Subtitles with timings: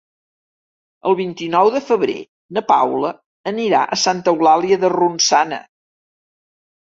[1.09, 2.15] El vint-i-nou de febrer
[2.59, 3.11] na Paula
[3.53, 5.61] anirà a Santa Eulàlia de Ronçana.